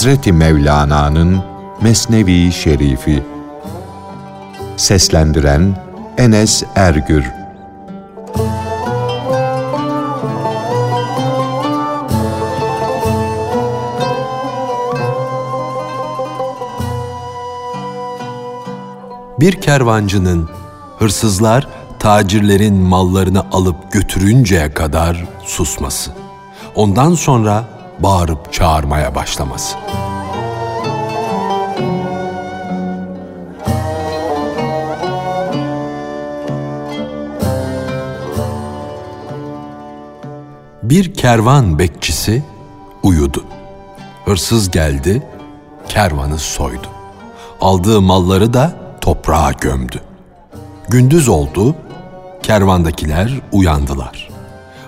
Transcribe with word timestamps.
Hazreti 0.00 0.32
Mevlana'nın 0.32 1.42
Mesnevi 1.82 2.52
Şerifi 2.52 3.22
Seslendiren 4.76 5.76
Enes 6.18 6.62
Ergür 6.74 7.24
Bir 19.40 19.60
kervancının 19.60 20.48
hırsızlar 20.98 21.68
tacirlerin 21.98 22.74
mallarını 22.74 23.44
alıp 23.52 23.92
götürünceye 23.92 24.74
kadar 24.74 25.24
susması. 25.44 26.10
Ondan 26.74 27.14
sonra 27.14 27.79
bağırıp 28.02 28.52
çağırmaya 28.52 29.14
başlaması. 29.14 29.76
Bir 40.82 41.14
kervan 41.14 41.78
bekçisi 41.78 42.42
uyudu. 43.02 43.44
Hırsız 44.24 44.70
geldi, 44.70 45.22
kervanı 45.88 46.38
soydu. 46.38 46.86
Aldığı 47.60 48.00
malları 48.00 48.54
da 48.54 48.72
toprağa 49.00 49.52
gömdü. 49.60 50.00
Gündüz 50.88 51.28
oldu, 51.28 51.74
kervandakiler 52.42 53.40
uyandılar. 53.52 54.28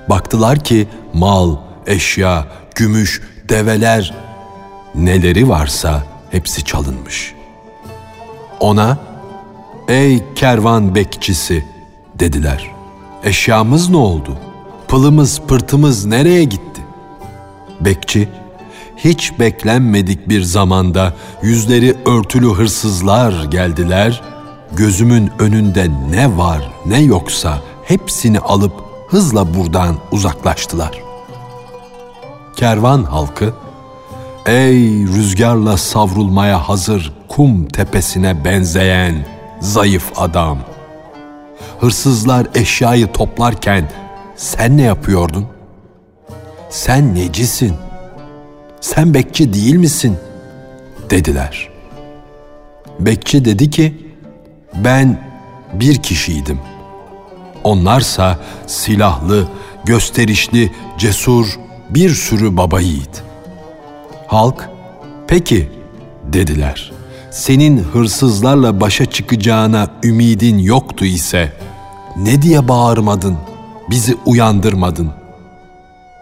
Baktılar 0.09 0.59
ki 0.59 0.89
mal, 1.15 1.57
eşya, 1.87 2.47
gümüş, 2.75 3.23
develer, 3.49 4.15
neleri 4.95 5.49
varsa 5.49 6.03
hepsi 6.31 6.65
çalınmış. 6.65 7.35
Ona, 8.61 8.99
''Ey 9.89 10.23
kervan 10.35 10.95
bekçisi'' 10.95 11.65
dediler. 12.19 12.71
''Eşyamız 13.25 13.91
ne 13.91 13.97
oldu? 13.97 14.39
Pılımız, 14.89 15.41
pırtımız 15.41 16.05
nereye 16.05 16.45
gitti?'' 16.45 16.83
Bekçi, 17.81 18.29
hiç 18.97 19.39
beklenmedik 19.39 20.29
bir 20.29 20.43
zamanda 20.43 21.15
yüzleri 21.43 21.97
örtülü 22.07 22.55
hırsızlar 22.55 23.45
geldiler, 23.45 24.23
gözümün 24.73 25.31
önünde 25.39 25.89
ne 26.11 26.37
var 26.37 26.71
ne 26.87 27.01
yoksa 27.01 27.59
hepsini 27.85 28.41
alıp 28.41 28.73
hızla 29.09 29.55
buradan 29.55 29.97
uzaklaştılar. 30.13 31.12
Kervan 32.57 33.05
halkı, 33.05 33.55
ey 34.47 35.07
rüzgarla 35.07 35.77
savrulmaya 35.77 36.69
hazır 36.69 37.13
kum 37.29 37.69
tepesine 37.69 38.45
benzeyen 38.45 39.27
zayıf 39.61 40.13
adam. 40.17 40.59
Hırsızlar 41.81 42.47
eşyayı 42.55 43.13
toplarken 43.13 43.91
sen 44.37 44.77
ne 44.77 44.83
yapıyordun? 44.83 45.47
Sen 46.71 47.15
necisin? 47.15 47.75
Sen 48.81 49.15
bekçi 49.15 49.53
değil 49.53 49.75
misin? 49.75 50.17
Dediler. 51.11 51.69
Bekçi 53.01 53.45
dedi 53.45 53.71
ki, 53.71 54.07
ben 54.75 55.33
bir 55.73 56.03
kişiydim. 56.03 56.59
Onlarsa 57.65 58.39
silahlı, 58.67 59.49
gösterişli, 59.85 60.73
cesur 60.99 61.59
bir 61.95 62.11
sürü 62.11 62.57
baba 62.57 62.81
yiğit. 62.81 63.23
Halk, 64.27 64.69
peki 65.27 65.71
dediler. 66.25 66.93
Senin 67.31 67.79
hırsızlarla 67.79 68.81
başa 68.81 69.07
çıkacağına 69.07 69.91
ümidin 70.03 70.59
yoktu 70.59 71.05
ise 71.05 71.53
ne 72.17 72.43
diye 72.43 72.69
bağırmadın, 72.69 73.37
bizi 73.91 74.17
uyandırmadın? 74.27 75.11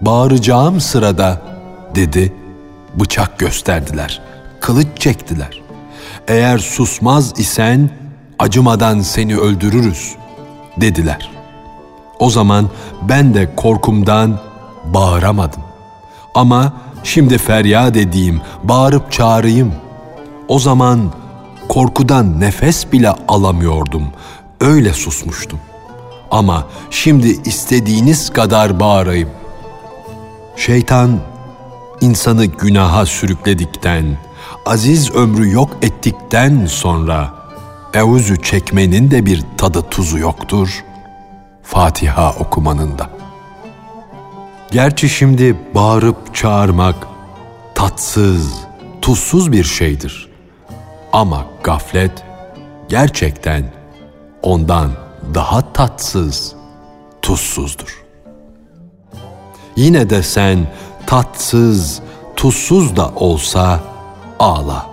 Bağıracağım 0.01 0.81
sırada 0.81 1.43
dedi, 1.95 2.33
bıçak 2.95 3.39
gösterdiler, 3.39 4.23
kılıç 4.61 4.87
çektiler. 4.99 5.63
Eğer 6.29 6.59
susmaz 6.59 7.33
isen 7.41 7.91
acımadan 8.39 9.01
seni 9.01 9.37
öldürürüz 9.37 10.15
dediler. 10.77 11.31
O 12.19 12.31
zaman 12.31 12.71
ben 13.03 13.35
de 13.35 13.57
korkumdan 13.57 14.50
bağıramadım. 14.85 15.63
Ama 16.35 16.73
şimdi 17.05 17.39
feryat 17.39 17.97
edeyim, 17.97 18.41
bağırıp 18.63 19.13
çağırayım. 19.13 19.75
O 20.49 20.59
zaman 20.59 21.13
korkudan 21.69 22.41
nefes 22.41 22.93
bile 22.93 23.11
alamıyordum. 23.29 24.03
Öyle 24.61 24.93
susmuştum. 24.93 25.59
Ama 26.31 26.67
şimdi 26.91 27.29
istediğiniz 27.45 28.31
kadar 28.31 28.81
bağırayım. 28.81 29.29
Şeytan 30.57 31.21
insanı 32.01 32.45
günaha 32.45 33.07
sürükledikten, 33.07 34.19
aziz 34.67 35.11
ömrü 35.15 35.53
yok 35.53 35.71
ettikten 35.83 36.67
sonra 36.67 37.35
evuzü 37.95 38.43
çekmenin 38.43 39.11
de 39.11 39.27
bir 39.27 39.45
tadı 39.57 39.83
tuzu 39.83 40.19
yoktur. 40.19 40.85
Fatiha 41.63 42.35
okumanın 42.41 42.99
da. 42.99 43.20
Gerçi 44.71 45.09
şimdi 45.09 45.57
bağırıp 45.75 46.35
çağırmak 46.35 46.97
tatsız, 47.75 48.53
tuzsuz 49.03 49.53
bir 49.53 49.65
şeydir. 49.65 50.29
Ama 51.13 51.45
gaflet 51.63 52.13
gerçekten 52.89 53.65
ondan 54.43 54.91
daha 55.35 55.73
tatsız, 55.73 56.53
tuzsuzdur. 57.23 58.05
Yine 59.77 60.11
de 60.11 60.23
sen 60.23 60.59
tatsız, 61.07 62.01
tuzsuz 62.37 62.97
da 62.97 63.09
olsa 63.09 63.81
ağla, 64.39 64.87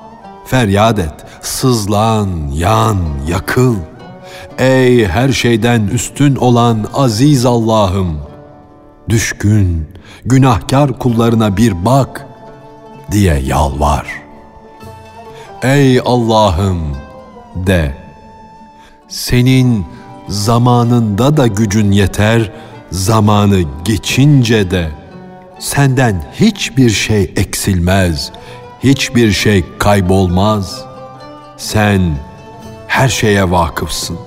feryat 0.46 1.00
et, 1.00 1.26
sızlan, 1.42 2.30
yan, 2.54 2.98
yakıl. 3.28 3.76
Ey 4.58 5.08
her 5.08 5.32
şeyden 5.32 5.88
üstün 5.88 6.36
olan 6.36 6.86
aziz 6.94 7.46
Allah'ım! 7.46 8.27
Düşkün, 9.10 9.88
günahkar 10.26 11.00
kullarına 11.00 11.58
bir 11.58 11.86
bak 11.86 12.28
diye 13.12 13.36
yalvar. 13.36 14.08
Ey 15.64 16.00
Allah'ım 16.00 16.98
de, 17.56 17.98
senin 19.08 19.86
zamanında 20.28 21.38
da 21.38 21.48
gücün 21.48 21.92
yeter, 21.92 22.52
zamanı 22.92 23.62
geçince 23.86 24.72
de 24.72 24.90
senden 25.60 26.26
hiçbir 26.34 26.90
şey 26.90 27.34
eksilmez, 27.36 28.32
hiçbir 28.84 29.32
şey 29.32 29.66
kaybolmaz. 29.80 30.86
Sen 31.58 32.02
her 32.88 33.08
şeye 33.08 33.52
vakıfsın. 33.52 34.18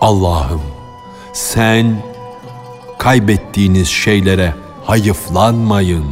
Allah'ım 0.00 0.62
sen 1.32 1.96
kaybettiğiniz 3.04 3.88
şeylere 3.88 4.54
hayıflanmayın 4.84 6.04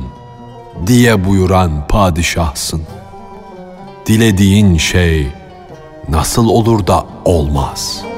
diye 0.87 1.25
buyuran 1.25 1.87
padişahsın. 1.89 2.83
Dilediğin 4.07 4.77
şey 4.77 5.27
nasıl 6.09 6.49
olur 6.49 6.87
da 6.87 7.07
olmaz.'' 7.25 8.12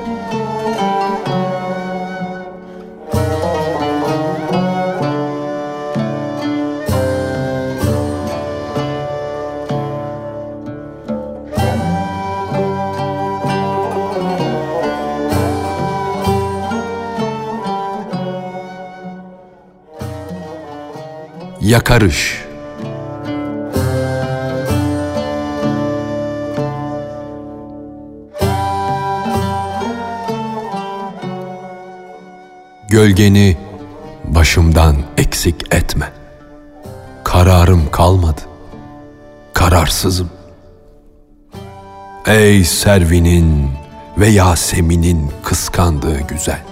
Yakarış 21.74 22.44
Gölgeni 32.88 33.56
başımdan 34.24 34.96
eksik 35.16 35.74
etme. 35.74 36.12
Kararım 37.24 37.90
kalmadı. 37.90 38.40
Kararsızım. 39.52 40.30
Ey 42.26 42.64
Servi'nin 42.64 43.70
ve 44.18 44.28
Yasemin'in 44.28 45.30
kıskandığı 45.44 46.20
güzel. 46.20 46.62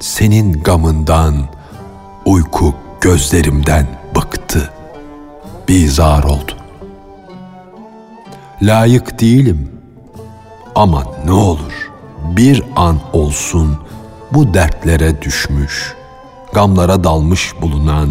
Senin 0.00 0.62
gamından 0.62 1.48
uyku 2.24 2.74
gözlerimden 3.00 3.86
bıktı. 4.16 4.72
bizar 5.68 6.24
oldu. 6.24 6.52
Layık 8.62 9.20
değilim 9.20 9.72
ama 10.74 11.04
ne 11.24 11.32
olur 11.32 11.90
bir 12.36 12.62
an 12.76 12.98
olsun 13.12 13.78
bu 14.32 14.54
dertlere 14.54 15.22
düşmüş, 15.22 15.94
gamlara 16.52 17.04
dalmış 17.04 17.54
bulunan 17.62 18.10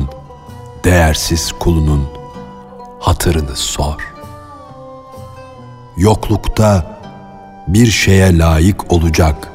değersiz 0.83 1.51
kulunun 1.51 2.07
hatırını 2.99 3.55
sor. 3.55 4.13
Yoklukta 5.97 6.99
bir 7.67 7.87
şeye 7.87 8.37
layık 8.37 8.93
olacak 8.93 9.51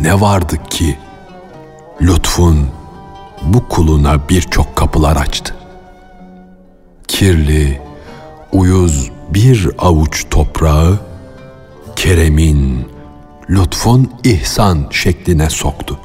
ne 0.00 0.20
vardı 0.20 0.56
ki 0.70 0.98
lütfun 2.00 2.68
bu 3.42 3.68
kuluna 3.68 4.28
birçok 4.28 4.76
kapılar 4.76 5.16
açtı. 5.16 5.54
Kirli, 7.08 7.80
uyuz 8.52 9.10
bir 9.34 9.70
avuç 9.78 10.24
toprağı 10.30 10.98
keremin, 11.96 12.88
lütfun 13.50 14.10
ihsan 14.24 14.86
şekline 14.90 15.50
soktu. 15.50 15.98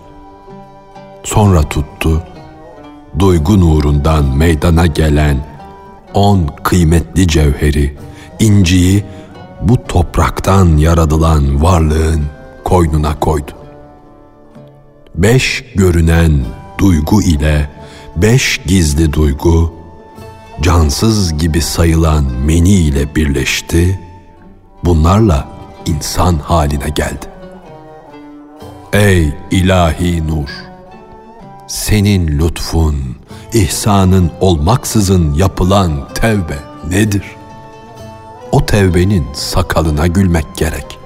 Sonra 1.23 1.61
tuttu, 1.61 2.23
duygu 3.19 3.59
nurundan 3.59 4.37
meydana 4.37 4.85
gelen 4.85 5.45
on 6.13 6.47
kıymetli 6.63 7.27
cevheri, 7.27 7.97
inciyi 8.39 9.03
bu 9.61 9.83
topraktan 9.83 10.77
yaradılan 10.77 11.63
varlığın 11.63 12.23
koynuna 12.63 13.19
koydu. 13.19 13.51
Beş 15.15 15.65
görünen 15.75 16.31
duygu 16.77 17.21
ile 17.21 17.69
beş 18.15 18.61
gizli 18.65 19.13
duygu, 19.13 19.73
cansız 20.61 21.37
gibi 21.37 21.61
sayılan 21.61 22.23
meni 22.45 22.73
ile 22.73 23.15
birleşti, 23.15 23.99
bunlarla 24.83 25.47
insan 25.85 26.35
haline 26.35 26.89
geldi. 26.89 27.25
Ey 28.93 29.33
ilahi 29.51 30.27
nur! 30.27 30.49
Senin 31.67 32.39
lütfun, 32.39 32.95
ihsanın 33.53 34.31
olmaksızın 34.41 35.33
yapılan 35.33 36.09
tevbe 36.13 36.59
nedir? 36.89 37.23
O 38.51 38.65
tevbenin 38.65 39.25
sakalına 39.33 40.07
gülmek 40.07 40.45
gerek. 40.57 40.99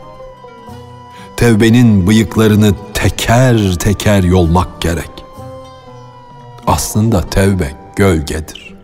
Tevbenin 1.38 2.08
bıyıklarını 2.08 2.74
teker 2.94 3.76
teker 3.80 4.24
yolmak 4.24 4.82
gerek. 4.82 5.17
Aslında 6.68 7.22
tevbe 7.30 7.72
gölgedir. 7.96 8.76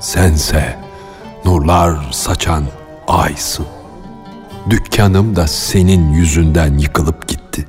Sense 0.00 0.76
nurlar 1.44 2.12
saçan 2.12 2.64
aysın. 3.08 3.66
Dükkanım 4.70 5.36
da 5.36 5.46
senin 5.46 6.12
yüzünden 6.12 6.78
yıkılıp 6.78 7.28
gitti. 7.28 7.68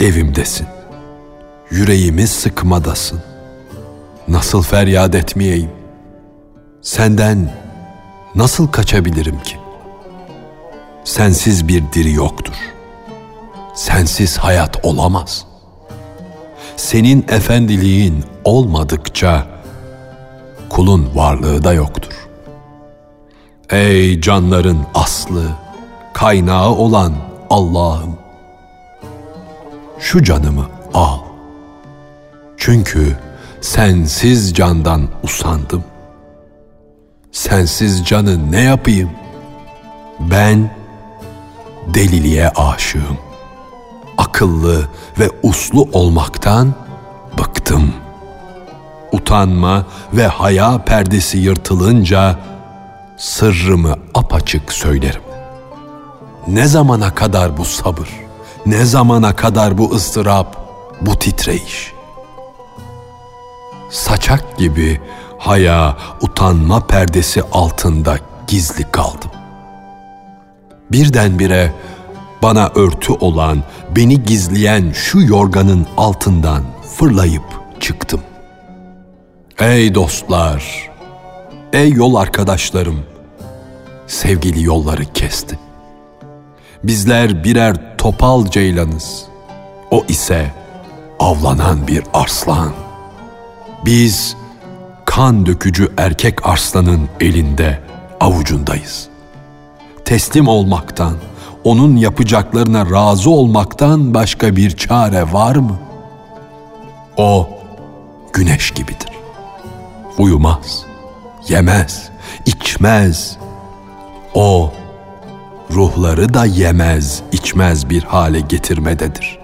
Evimdesin. 0.00 0.66
Yüreğimi 1.70 2.26
sıkmadasın. 2.26 3.22
Nasıl 4.28 4.62
feryat 4.62 5.14
etmeyeyim? 5.14 5.70
Senden 6.82 7.52
nasıl 8.34 8.68
kaçabilirim 8.68 9.40
ki? 9.40 9.56
Sensiz 11.04 11.68
bir 11.68 11.92
diri 11.92 12.12
yoktur. 12.12 12.54
Sensiz 13.74 14.38
hayat 14.38 14.84
olamaz. 14.84 15.46
Senin 16.76 17.24
efendiliğin 17.28 18.24
olmadıkça 18.44 19.46
kulun 20.68 21.10
varlığı 21.14 21.64
da 21.64 21.72
yoktur. 21.72 22.12
Ey 23.70 24.20
canların 24.20 24.78
aslı, 24.94 25.42
kaynağı 26.12 26.70
olan 26.70 27.14
Allah'ım! 27.50 28.18
Şu 29.98 30.22
canımı 30.22 30.66
al. 30.94 31.18
Çünkü 32.56 33.16
sensiz 33.60 34.54
candan 34.54 35.08
usandım. 35.22 35.84
Sensiz 37.32 38.04
canı 38.04 38.52
ne 38.52 38.60
yapayım? 38.60 39.10
Ben 40.20 40.70
deliliğe 41.94 42.48
aşığım. 42.48 43.18
Akıllı 44.18 44.88
ve 45.18 45.30
uslu 45.42 45.88
olmaktan 45.92 46.74
bıktım. 47.38 47.92
Utanma 49.12 49.86
ve 50.12 50.26
haya 50.26 50.84
perdesi 50.84 51.38
yırtılınca 51.38 52.38
sırrımı 53.16 53.96
apaçık 54.14 54.72
söylerim. 54.72 55.22
Ne 56.48 56.66
zamana 56.66 57.14
kadar 57.14 57.56
bu 57.56 57.64
sabır? 57.64 58.08
Ne 58.66 58.84
zamana 58.84 59.36
kadar 59.36 59.78
bu 59.78 59.94
ıstırap, 59.94 60.56
bu 61.00 61.18
titreyiş? 61.18 61.92
Saçak 63.90 64.58
gibi 64.58 65.00
haya, 65.38 65.96
utanma 66.20 66.86
perdesi 66.86 67.42
altında 67.52 68.18
gizli 68.46 68.90
kaldım. 68.90 69.30
Birdenbire 70.92 71.72
bana 72.44 72.70
örtü 72.74 73.12
olan, 73.12 73.62
beni 73.96 74.22
gizleyen 74.22 74.92
şu 74.92 75.20
yorganın 75.20 75.86
altından 75.96 76.62
fırlayıp 76.96 77.44
çıktım. 77.80 78.20
Ey 79.58 79.94
dostlar, 79.94 80.90
ey 81.72 81.90
yol 81.90 82.14
arkadaşlarım, 82.14 83.00
sevgili 84.06 84.62
yolları 84.62 85.04
kesti. 85.12 85.58
Bizler 86.82 87.44
birer 87.44 87.96
topal 87.98 88.46
ceylanız, 88.46 89.24
o 89.90 90.04
ise 90.08 90.54
avlanan 91.18 91.88
bir 91.88 92.02
arslan. 92.14 92.72
Biz 93.84 94.36
kan 95.04 95.46
dökücü 95.46 95.92
erkek 95.96 96.46
arslanın 96.46 97.08
elinde, 97.20 97.80
avucundayız. 98.20 99.08
Teslim 100.04 100.48
olmaktan, 100.48 101.14
onun 101.64 101.96
yapacaklarına 101.96 102.90
razı 102.90 103.30
olmaktan 103.30 104.14
başka 104.14 104.56
bir 104.56 104.70
çare 104.76 105.32
var 105.32 105.56
mı? 105.56 105.78
O 107.16 107.48
güneş 108.32 108.70
gibidir. 108.70 109.10
Uyumaz, 110.18 110.84
yemez, 111.48 112.08
içmez. 112.46 113.36
O 114.34 114.72
ruhları 115.70 116.34
da 116.34 116.44
yemez, 116.44 117.22
içmez 117.32 117.90
bir 117.90 118.02
hale 118.02 118.40
getirmededir. 118.40 119.38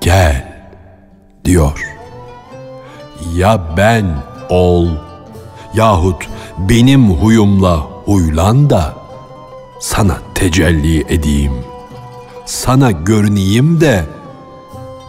Gel 0.00 0.64
diyor. 1.44 1.86
Ya 3.36 3.76
ben 3.76 4.04
ol 4.50 4.88
yahut 5.74 6.28
benim 6.58 7.10
huyumla 7.10 7.76
huylan 8.04 8.70
da 8.70 8.99
sana 9.80 10.18
tecelli 10.34 11.00
edeyim. 11.14 11.52
Sana 12.46 12.90
görüneyim 12.90 13.80
de 13.80 14.04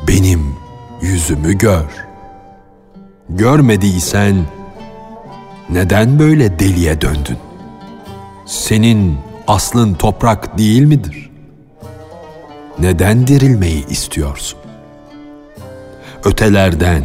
benim 0.07 0.55
yüzümü 1.01 1.57
gör. 1.57 1.85
Görmediysen 3.29 4.45
neden 5.69 6.19
böyle 6.19 6.59
deliye 6.59 7.01
döndün? 7.01 7.37
Senin 8.45 9.17
aslın 9.47 9.93
toprak 9.93 10.57
değil 10.57 10.83
midir? 10.83 11.29
Neden 12.79 13.27
dirilmeyi 13.27 13.87
istiyorsun? 13.87 14.59
Ötelerden, 16.23 17.03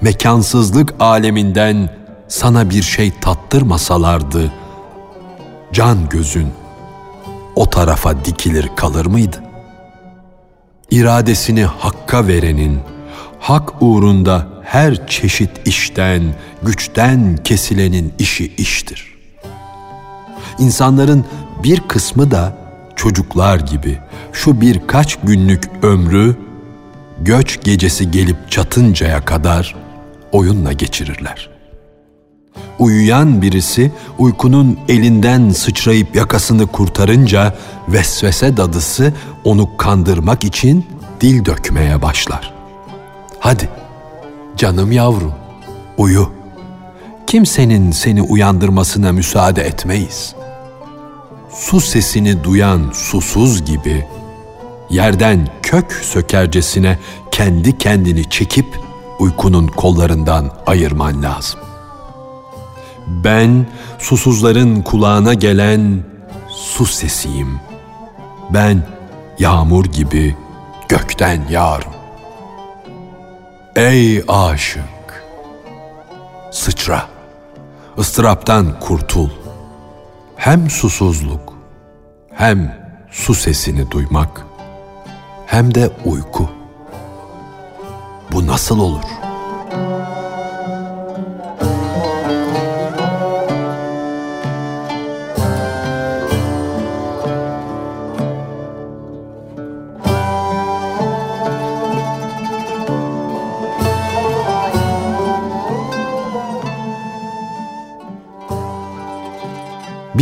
mekansızlık 0.00 0.94
aleminden 1.00 1.90
sana 2.28 2.70
bir 2.70 2.82
şey 2.82 3.12
tattırmasalardı, 3.20 4.52
can 5.72 6.08
gözün 6.08 6.61
o 7.56 7.70
tarafa 7.70 8.24
dikilir 8.24 8.68
kalır 8.76 9.06
mıydı? 9.06 9.42
İradesini 10.90 11.64
hakka 11.64 12.26
verenin, 12.26 12.80
hak 13.40 13.82
uğrunda 13.82 14.46
her 14.64 15.06
çeşit 15.06 15.50
işten, 15.64 16.22
güçten 16.62 17.36
kesilenin 17.36 18.14
işi 18.18 18.54
iştir. 18.56 19.14
İnsanların 20.58 21.24
bir 21.62 21.80
kısmı 21.80 22.30
da 22.30 22.56
çocuklar 22.96 23.58
gibi 23.58 23.98
şu 24.32 24.60
birkaç 24.60 25.16
günlük 25.16 25.70
ömrü 25.82 26.36
göç 27.20 27.64
gecesi 27.64 28.10
gelip 28.10 28.50
çatıncaya 28.50 29.24
kadar 29.24 29.76
oyunla 30.32 30.72
geçirirler. 30.72 31.51
Uyuyan 32.78 33.42
birisi 33.42 33.92
uykunun 34.18 34.78
elinden 34.88 35.50
sıçrayıp 35.50 36.16
yakasını 36.16 36.66
kurtarınca 36.66 37.54
vesvese 37.88 38.56
dadısı 38.56 39.14
onu 39.44 39.76
kandırmak 39.76 40.44
için 40.44 40.86
dil 41.20 41.44
dökmeye 41.44 42.02
başlar. 42.02 42.54
Hadi 43.38 43.68
canım 44.56 44.92
yavrum 44.92 45.32
uyu. 45.98 46.30
kimsenin 47.26 47.90
seni 47.90 48.22
uyandırmasına 48.22 49.12
müsaade 49.12 49.62
etmeyiz. 49.62 50.34
Su 51.50 51.80
sesini 51.80 52.44
duyan 52.44 52.90
susuz 52.92 53.64
gibi, 53.64 54.06
yerden 54.90 55.48
kök 55.62 55.92
sökercesine 55.92 56.98
kendi 57.30 57.78
kendini 57.78 58.30
çekip 58.30 58.66
uykunun 59.18 59.66
kollarından 59.66 60.50
ayırman 60.66 61.22
lazım. 61.22 61.60
Ben 63.12 63.66
susuzların 63.98 64.82
kulağına 64.82 65.34
gelen 65.34 66.04
su 66.48 66.86
sesiyim. 66.86 67.60
Ben 68.50 68.82
yağmur 69.38 69.84
gibi 69.84 70.36
gökten 70.88 71.42
yağarım. 71.50 71.92
Ey 73.76 74.24
aşık! 74.28 75.24
Sıçra, 76.50 77.06
ıstıraptan 77.98 78.80
kurtul. 78.80 79.30
Hem 80.36 80.70
susuzluk, 80.70 81.52
hem 82.34 82.78
su 83.10 83.34
sesini 83.34 83.90
duymak, 83.90 84.46
hem 85.46 85.74
de 85.74 85.90
uyku. 86.04 86.50
Bu 88.32 88.46
nasıl 88.46 88.78
olur?'' 88.78 89.22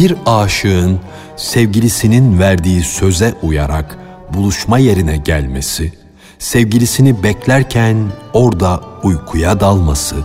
Bir 0.01 0.15
aşığın 0.27 1.01
sevgilisinin 1.37 2.39
verdiği 2.39 2.83
söze 2.83 3.35
uyarak 3.43 3.99
buluşma 4.35 4.79
yerine 4.79 5.17
gelmesi, 5.17 5.93
sevgilisini 6.39 7.23
beklerken 7.23 7.97
orada 8.33 8.81
uykuya 9.03 9.61
dalması, 9.61 10.17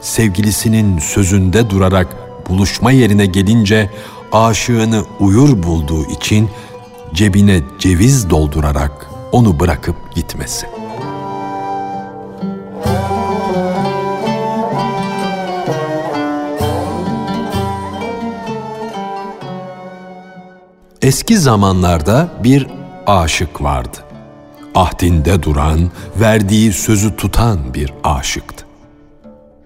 sevgilisinin 0.00 0.98
sözünde 0.98 1.70
durarak 1.70 2.16
buluşma 2.48 2.92
yerine 2.92 3.26
gelince 3.26 3.90
aşığını 4.32 5.02
uyur 5.20 5.62
bulduğu 5.62 6.10
için 6.10 6.50
cebine 7.14 7.62
ceviz 7.78 8.30
doldurarak 8.30 9.06
onu 9.32 9.60
bırakıp 9.60 10.14
gitmesi. 10.14 10.75
Eski 21.06 21.38
zamanlarda 21.38 22.28
bir 22.44 22.66
aşık 23.06 23.62
vardı. 23.62 23.98
Ahdinde 24.74 25.42
duran, 25.42 25.90
verdiği 26.20 26.72
sözü 26.72 27.16
tutan 27.16 27.74
bir 27.74 27.92
aşıktı. 28.04 28.66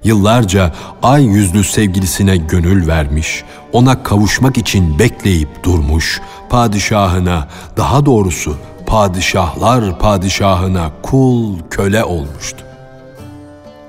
Yıllarca 0.04 0.74
ay 1.02 1.24
yüzlü 1.24 1.64
sevgilisine 1.64 2.36
gönül 2.36 2.86
vermiş, 2.86 3.44
ona 3.72 4.02
kavuşmak 4.02 4.58
için 4.58 4.98
bekleyip 4.98 5.64
durmuş, 5.64 6.20
padişahına, 6.50 7.48
daha 7.76 8.06
doğrusu 8.06 8.56
padişahlar 8.86 9.98
padişahına 9.98 10.90
kul 11.02 11.58
köle 11.70 12.04
olmuştu. 12.04 12.64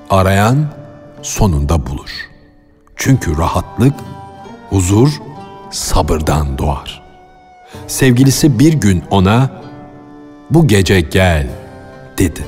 Arayan 0.09 0.65
sonunda 1.21 1.85
bulur. 1.85 2.11
Çünkü 2.95 3.37
rahatlık, 3.37 3.93
huzur 4.69 5.09
sabırdan 5.71 6.57
doğar 6.57 7.00
sevgilisi 7.87 8.59
bir 8.59 8.73
gün 8.73 9.03
ona 9.09 9.49
bu 10.49 10.67
gece 10.67 11.01
gel 11.01 11.47
dedi. 12.17 12.45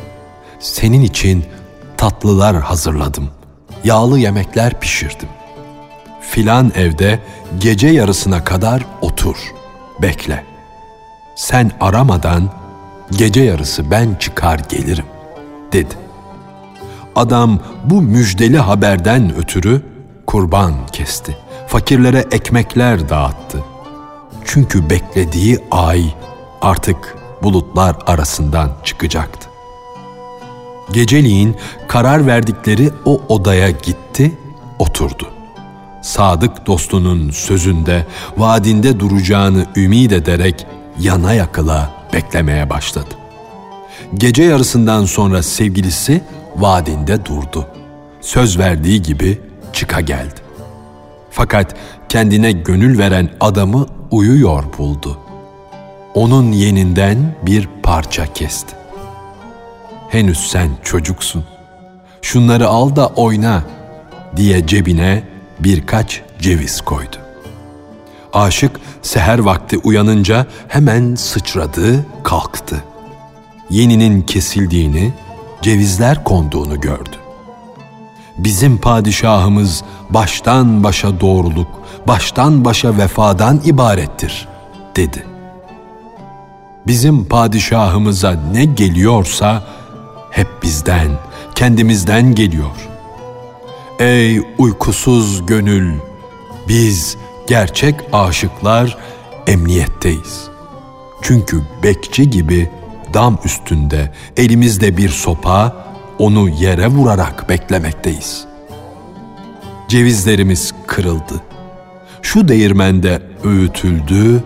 Senin 0.60 1.02
için 1.02 1.46
tatlılar 1.98 2.62
hazırladım. 2.62 3.30
Yağlı 3.84 4.20
yemekler 4.20 4.80
pişirdim. 4.80 5.30
Filan 6.22 6.72
evde 6.76 7.20
gece 7.60 7.88
yarısına 7.88 8.44
kadar 8.44 8.86
otur, 9.02 9.38
bekle. 10.02 10.44
Sen 11.36 11.72
aramadan 11.82 12.50
gece 13.12 13.42
yarısı 13.42 13.92
ben 13.92 14.16
çıkar 14.16 14.62
gelirim 14.70 15.06
dedi. 15.72 15.94
Adam 17.16 17.60
bu 17.84 18.02
müjdeli 18.02 18.58
haberden 18.58 19.36
ötürü 19.36 19.82
kurban 20.28 20.74
kesti. 20.92 21.38
Fakirlere 21.68 22.26
ekmekler 22.32 23.10
dağıttı 23.10 23.73
çünkü 24.54 24.90
beklediği 24.90 25.60
ay 25.72 26.04
artık 26.62 27.18
bulutlar 27.44 27.96
arasından 28.06 28.72
çıkacaktı. 28.84 29.50
Geceliğin 30.92 31.56
karar 31.88 32.28
verdikleri 32.28 32.90
o 33.06 33.22
odaya 33.30 33.70
gitti, 33.70 34.38
oturdu. 34.80 35.28
Sadık 36.02 36.68
dostunun 36.68 37.30
sözünde, 37.32 38.08
vaadinde 38.38 39.00
duracağını 39.00 39.66
ümid 39.76 40.12
ederek 40.12 40.66
yana 41.00 41.34
yakıla 41.34 41.92
beklemeye 42.14 42.70
başladı. 42.70 43.16
Gece 44.14 44.44
yarısından 44.44 45.06
sonra 45.06 45.44
sevgilisi 45.44 46.24
vaadinde 46.56 47.26
durdu. 47.26 47.68
Söz 48.22 48.60
verdiği 48.60 49.02
gibi 49.02 49.42
çıka 49.74 50.02
geldi. 50.02 50.43
Fakat 51.36 51.76
kendine 52.10 52.52
gönül 52.52 52.98
veren 52.98 53.30
adamı 53.40 53.86
uyuyor 54.12 54.64
buldu. 54.78 55.20
Onun 56.14 56.52
yeninden 56.52 57.36
bir 57.46 57.70
parça 57.84 58.34
kesti. 58.34 58.76
Henüz 60.10 60.48
sen 60.48 60.70
çocuksun. 60.84 61.44
Şunları 62.22 62.68
al 62.68 62.96
da 62.96 63.08
oyna 63.08 63.64
diye 64.36 64.68
cebine 64.68 65.24
birkaç 65.60 66.22
ceviz 66.40 66.82
koydu. 66.82 67.16
Aşık 68.34 68.80
seher 69.02 69.40
vakti 69.40 69.78
uyanınca 69.78 70.46
hemen 70.68 71.16
sıçradı, 71.16 72.06
kalktı. 72.24 72.84
Yeninin 73.70 74.22
kesildiğini, 74.22 75.14
cevizler 75.62 76.24
konduğunu 76.24 76.82
gördü. 76.82 77.23
Bizim 78.38 78.78
padişahımız 78.78 79.84
baştan 80.10 80.84
başa 80.84 81.20
doğruluk, 81.20 81.68
baştan 82.08 82.66
başa 82.66 82.98
vefadan 82.98 83.62
ibarettir, 83.66 84.48
dedi. 84.96 85.26
Bizim 86.88 87.26
padişahımıza 87.26 88.32
ne 88.32 88.66
geliyorsa 88.66 89.64
hep 90.32 90.48
bizden, 90.64 91.08
kendimizden 91.56 92.36
geliyor. 92.36 92.90
Ey 94.00 94.42
uykusuz 94.58 95.46
gönül, 95.46 95.94
biz 96.68 97.18
gerçek 97.48 97.96
aşıklar 98.14 98.98
emniyetteyiz. 99.48 100.48
Çünkü 101.22 101.62
bekçi 101.84 102.30
gibi 102.30 102.70
dam 103.14 103.38
üstünde 103.46 104.12
elimizde 104.38 104.98
bir 104.98 105.10
sopa, 105.10 105.76
onu 106.20 106.50
yere 106.50 106.88
vurarak 106.88 107.50
beklemekteyiz. 107.50 108.46
Cevizlerimiz 109.88 110.74
kırıldı 110.88 111.42
şu 112.24 112.48
değirmende 112.48 113.22
öğütüldü, 113.44 114.44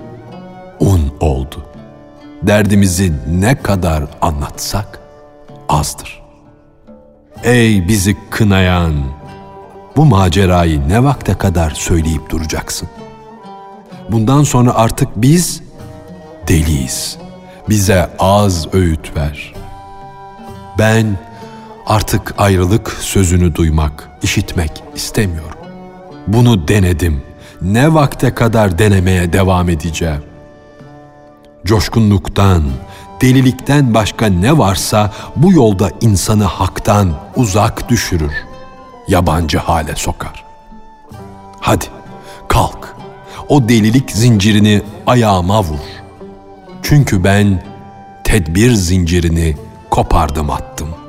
un 0.79 1.13
oldu. 1.19 1.65
Derdimizi 2.41 3.13
ne 3.29 3.61
kadar 3.61 4.03
anlatsak 4.21 4.99
azdır. 5.69 6.21
Ey 7.43 7.87
bizi 7.87 8.17
kınayan, 8.29 8.93
bu 9.95 10.05
macerayı 10.05 10.89
ne 10.89 11.03
vakte 11.03 11.33
kadar 11.33 11.71
söyleyip 11.71 12.29
duracaksın? 12.29 12.89
Bundan 14.09 14.43
sonra 14.43 14.75
artık 14.75 15.09
biz 15.15 15.61
deliyiz. 16.47 17.17
Bize 17.69 18.09
az 18.19 18.73
öğüt 18.73 19.15
ver. 19.15 19.53
Ben 20.79 21.17
artık 21.87 22.35
ayrılık 22.37 22.97
sözünü 23.01 23.55
duymak, 23.55 24.09
işitmek 24.23 24.83
istemiyorum. 24.95 25.59
Bunu 26.27 26.67
denedim 26.67 27.21
ne 27.61 27.93
vakte 27.93 28.33
kadar 28.33 28.79
denemeye 28.79 29.33
devam 29.33 29.69
edeceğim? 29.69 30.23
Coşkunluktan, 31.65 32.63
delilikten 33.21 33.93
başka 33.93 34.27
ne 34.27 34.57
varsa 34.57 35.11
bu 35.35 35.51
yolda 35.51 35.89
insanı 36.01 36.43
haktan 36.43 37.13
uzak 37.35 37.89
düşürür, 37.89 38.33
yabancı 39.07 39.57
hale 39.57 39.95
sokar. 39.95 40.43
Hadi 41.59 41.85
kalk, 42.47 42.95
o 43.49 43.69
delilik 43.69 44.11
zincirini 44.11 44.81
ayağıma 45.05 45.63
vur. 45.63 45.85
Çünkü 46.83 47.23
ben 47.23 47.63
tedbir 48.23 48.71
zincirini 48.71 49.57
kopardım 49.89 50.49
attım. 50.49 51.06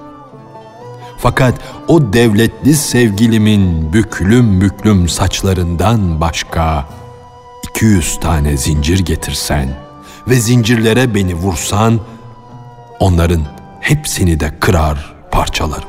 Fakat 1.19 1.55
o 1.89 2.13
devletli 2.13 2.75
sevgilimin 2.75 3.93
büklüm 3.93 4.61
büklüm 4.61 5.09
saçlarından 5.09 6.21
başka 6.21 6.87
200 7.71 8.21
tane 8.21 8.57
zincir 8.57 8.99
getirsen 8.99 9.69
ve 10.29 10.35
zincirlere 10.35 11.15
beni 11.15 11.35
vursan 11.35 12.01
onların 13.01 13.41
hepsini 13.81 14.41
de 14.41 14.59
kırar 14.61 15.15
parçalarım. 15.31 15.89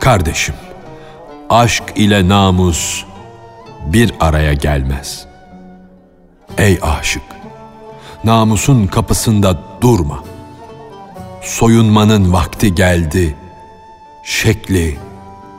Kardeşim, 0.00 0.54
aşk 1.48 1.84
ile 1.94 2.28
namus 2.28 3.04
bir 3.86 4.14
araya 4.20 4.52
gelmez. 4.52 5.26
Ey 6.58 6.78
aşık, 6.82 7.22
namusun 8.24 8.86
kapısında 8.86 9.58
durma. 9.80 10.24
Soyunmanın 11.42 12.32
vakti 12.32 12.74
geldi. 12.74 13.36
Şekli, 14.30 14.98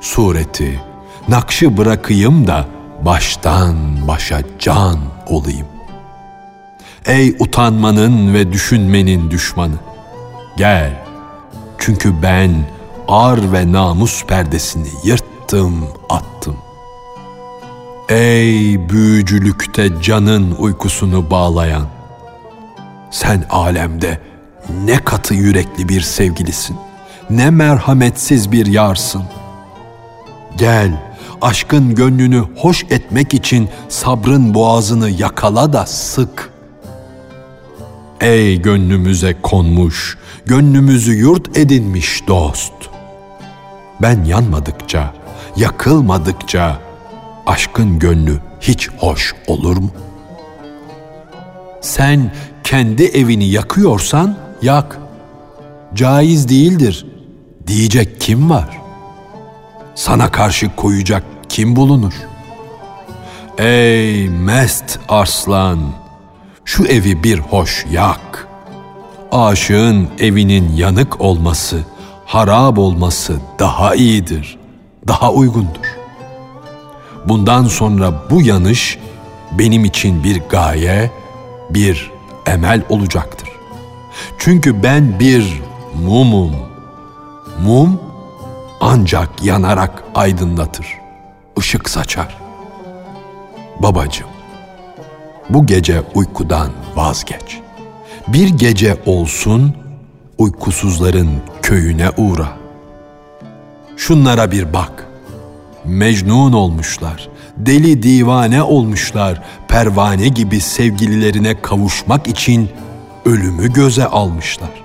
sureti, 0.01 0.81
nakşı 1.27 1.77
bırakayım 1.77 2.47
da 2.47 2.65
baştan 3.05 4.07
başa 4.07 4.41
can 4.59 4.99
olayım. 5.27 5.67
Ey 7.05 7.35
utanmanın 7.39 8.33
ve 8.33 8.53
düşünmenin 8.53 9.31
düşmanı, 9.31 9.75
gel. 10.57 11.03
Çünkü 11.77 12.23
ben 12.23 12.51
ar 13.07 13.53
ve 13.53 13.71
namus 13.71 14.25
perdesini 14.25 14.87
yırttım, 15.03 15.87
attım. 16.09 16.57
Ey 18.09 18.89
büyücülükte 18.89 20.01
canın 20.01 20.55
uykusunu 20.59 21.31
bağlayan, 21.31 21.87
sen 23.11 23.45
alemde 23.49 24.19
ne 24.85 24.97
katı 24.97 25.33
yürekli 25.33 25.89
bir 25.89 26.01
sevgilisin, 26.01 26.77
ne 27.31 27.49
merhametsiz 27.49 28.51
bir 28.51 28.65
yarsın. 28.65 29.23
Gel, 30.57 30.91
aşkın 31.41 31.95
gönlünü 31.95 32.43
hoş 32.57 32.83
etmek 32.83 33.33
için 33.33 33.69
sabrın 33.89 34.53
boğazını 34.53 35.09
yakala 35.09 35.73
da 35.73 35.85
sık. 35.85 36.51
Ey 38.21 38.61
gönlümüze 38.61 39.35
konmuş, 39.41 40.17
gönlümüzü 40.45 41.13
yurt 41.13 41.57
edinmiş 41.57 42.27
dost. 42.27 42.73
Ben 44.01 44.23
yanmadıkça, 44.23 45.13
yakılmadıkça 45.57 46.79
aşkın 47.45 47.99
gönlü 47.99 48.39
hiç 48.61 48.89
hoş 48.89 49.35
olur 49.47 49.77
mu? 49.77 49.91
Sen 51.81 52.33
kendi 52.63 53.03
evini 53.03 53.45
yakıyorsan 53.45 54.37
yak. 54.61 54.97
Caiz 55.93 56.49
değildir 56.49 57.05
diyecek 57.71 58.21
kim 58.21 58.49
var? 58.49 58.81
Sana 59.95 60.31
karşı 60.31 60.75
koyacak 60.75 61.23
kim 61.49 61.75
bulunur? 61.75 62.13
Ey 63.57 64.29
mest 64.29 64.99
arslan, 65.09 65.79
şu 66.65 66.85
evi 66.85 67.23
bir 67.23 67.39
hoş 67.39 67.85
yak. 67.91 68.47
Aşığın 69.31 70.09
evinin 70.19 70.73
yanık 70.75 71.21
olması, 71.21 71.79
harap 72.25 72.77
olması 72.77 73.39
daha 73.59 73.95
iyidir, 73.95 74.57
daha 75.07 75.31
uygundur. 75.31 75.97
Bundan 77.25 77.65
sonra 77.65 78.13
bu 78.29 78.41
yanış 78.41 78.97
benim 79.51 79.85
için 79.85 80.23
bir 80.23 80.41
gaye, 80.49 81.11
bir 81.69 82.11
emel 82.45 82.81
olacaktır. 82.89 83.49
Çünkü 84.37 84.83
ben 84.83 85.19
bir 85.19 85.61
mumum. 86.05 86.70
Mum 87.63 87.99
ancak 88.79 89.43
yanarak 89.43 90.03
aydınlatır, 90.15 90.85
ışık 91.59 91.89
saçar. 91.89 92.37
Babacım, 93.79 94.27
bu 95.49 95.65
gece 95.65 96.01
uykudan 96.13 96.69
vazgeç. 96.95 97.59
Bir 98.27 98.47
gece 98.49 98.97
olsun 99.05 99.75
uykusuzların 100.37 101.29
köyüne 101.61 102.09
uğra. 102.17 102.47
Şunlara 103.97 104.51
bir 104.51 104.73
bak. 104.73 105.07
Mecnun 105.85 106.53
olmuşlar, 106.53 107.29
deli 107.57 108.03
divane 108.03 108.63
olmuşlar, 108.63 109.41
pervane 109.67 110.27
gibi 110.27 110.61
sevgililerine 110.61 111.61
kavuşmak 111.61 112.27
için 112.27 112.69
ölümü 113.25 113.73
göze 113.73 114.05
almışlar. 114.05 114.83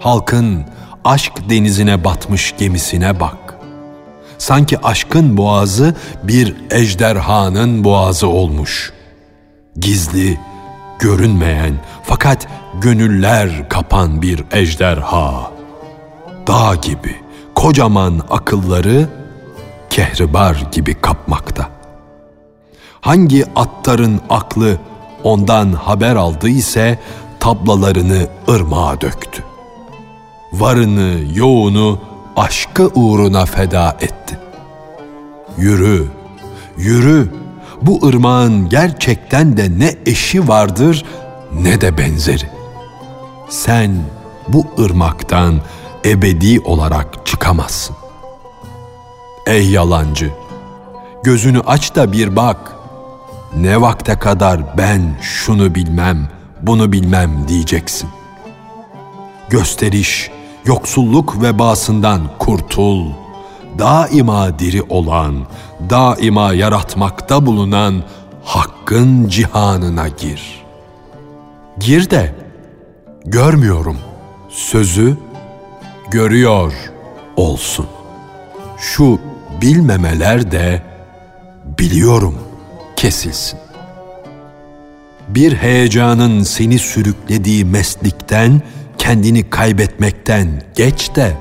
Halkın 0.00 0.64
aşk 1.04 1.32
denizine 1.50 2.04
batmış 2.04 2.54
gemisine 2.58 3.20
bak. 3.20 3.54
Sanki 4.38 4.78
aşkın 4.78 5.36
boğazı 5.36 5.94
bir 6.22 6.56
ejderhanın 6.70 7.84
boğazı 7.84 8.28
olmuş. 8.28 8.92
Gizli, 9.76 10.38
görünmeyen 10.98 11.74
fakat 12.02 12.48
gönüller 12.80 13.68
kapan 13.68 14.22
bir 14.22 14.44
ejderha. 14.52 15.50
Dağ 16.46 16.74
gibi 16.74 17.16
kocaman 17.54 18.22
akılları 18.30 19.08
kehribar 19.90 20.66
gibi 20.72 20.94
kapmakta. 20.94 21.68
Hangi 23.00 23.44
attarın 23.56 24.20
aklı 24.30 24.78
ondan 25.24 25.72
haber 25.72 26.16
aldı 26.16 26.48
ise 26.48 26.98
tablalarını 27.40 28.26
ırmağa 28.48 29.00
döktü. 29.00 29.49
Varını, 30.52 31.20
yoğunu 31.34 31.98
aşkı 32.36 32.90
uğruna 32.94 33.46
feda 33.46 33.96
etti. 34.00 34.38
Yürü, 35.58 36.06
yürü. 36.76 37.32
Bu 37.82 38.06
ırmağın 38.06 38.68
gerçekten 38.68 39.56
de 39.56 39.78
ne 39.78 39.94
eşi 40.06 40.48
vardır 40.48 41.04
ne 41.52 41.80
de 41.80 41.98
benzeri. 41.98 42.50
Sen 43.48 43.96
bu 44.48 44.66
ırmaktan 44.78 45.60
ebedi 46.04 46.60
olarak 46.60 47.26
çıkamazsın. 47.26 47.96
Ey 49.46 49.70
yalancı! 49.70 50.30
Gözünü 51.24 51.60
aç 51.60 51.94
da 51.94 52.12
bir 52.12 52.36
bak. 52.36 52.72
Ne 53.56 53.80
vakte 53.80 54.18
kadar 54.18 54.78
ben 54.78 55.16
şunu 55.20 55.74
bilmem, 55.74 56.28
bunu 56.62 56.92
bilmem 56.92 57.48
diyeceksin. 57.48 58.08
Gösteriş, 59.50 60.30
yoksulluk 60.70 61.42
vebasından 61.42 62.20
kurtul. 62.38 63.06
Daima 63.78 64.58
diri 64.58 64.82
olan, 64.82 65.46
daima 65.90 66.52
yaratmakta 66.54 67.46
bulunan 67.46 68.02
Hakk'ın 68.44 69.28
cihanına 69.28 70.08
gir. 70.08 70.64
Gir 71.78 72.10
de, 72.10 72.34
görmüyorum 73.24 73.98
sözü 74.48 75.16
görüyor 76.10 76.72
olsun. 77.36 77.86
Şu 78.78 79.18
bilmemeler 79.62 80.50
de 80.52 80.82
biliyorum 81.78 82.38
kesilsin. 82.96 83.58
Bir 85.28 85.56
heyecanın 85.56 86.42
seni 86.42 86.78
sürüklediği 86.78 87.64
meslikten, 87.64 88.62
kendini 89.00 89.50
kaybetmekten 89.50 90.62
geç 90.76 91.14
de 91.16 91.36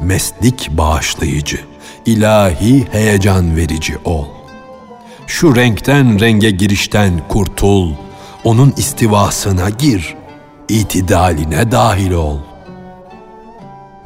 meslik 0.00 0.70
bağışlayıcı, 0.70 1.60
ilahi 2.06 2.86
heyecan 2.92 3.56
verici 3.56 3.98
ol. 4.04 4.26
Şu 5.26 5.56
renkten 5.56 6.20
renge 6.20 6.50
girişten 6.50 7.12
kurtul, 7.28 7.92
onun 8.44 8.74
istivasına 8.76 9.70
gir, 9.70 10.16
itidaline 10.68 11.72
dahil 11.72 12.10
ol. 12.10 12.38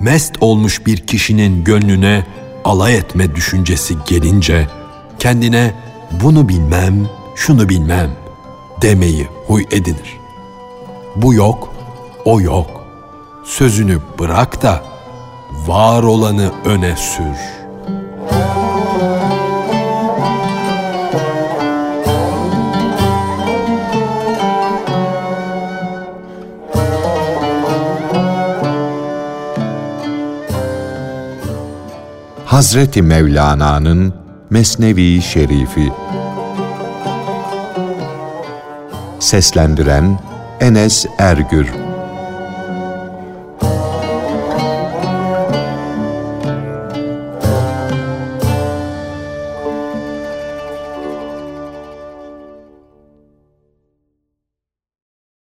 Mest 0.01 0.33
olmuş 0.41 0.87
bir 0.87 0.97
kişinin 0.97 1.65
gönlüne 1.65 2.27
alay 2.65 2.97
etme 2.97 3.35
düşüncesi 3.35 3.95
gelince 4.07 4.69
kendine 5.19 5.75
bunu 6.23 6.49
bilmem, 6.49 7.09
şunu 7.37 7.69
bilmem 7.69 8.11
demeyi 8.83 9.27
huy 9.47 9.63
edinir. 9.71 10.19
Bu 11.17 11.35
yok, 11.35 11.74
o 12.25 12.41
yok. 12.41 12.85
Sözünü 13.45 13.99
bırak 14.19 14.63
da 14.63 14.83
var 15.67 16.03
olanı 16.03 16.51
öne 16.65 16.97
sür.'' 16.97 17.65
Hazreti 32.55 33.03
Mevlana'nın 33.03 34.15
Mesnevi 34.51 35.23
Şerifi 35.23 35.93
Seslendiren 39.21 40.19
Enes 40.61 41.07
Ergür 41.19 41.84